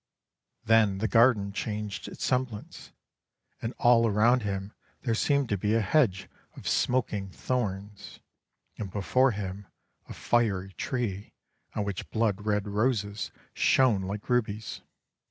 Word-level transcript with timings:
Then 0.65 0.97
the 0.97 1.07
garden 1.07 1.53
changed 1.53 2.07
its 2.07 2.25
semblance, 2.25 2.91
and 3.61 3.75
all 3.77 4.07
around 4.07 4.41
him 4.41 4.73
there 5.01 5.13
seemed 5.13 5.47
to 5.49 5.59
be 5.59 5.75
a 5.75 5.81
hedge 5.81 6.27
of 6.57 6.67
smoking 6.67 7.29
thorns 7.29 8.19
and 8.79 8.89
before 8.89 9.29
him 9.29 9.67
a 10.09 10.13
fiery 10.15 10.73
tree 10.73 11.33
on 11.75 11.83
which 11.83 12.09
blood 12.09 12.47
red 12.47 12.67
roses 12.67 13.29
shone 13.53 14.01
like 14.01 14.27
rubies. 14.27 14.81